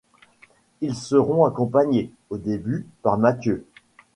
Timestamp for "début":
2.39-2.87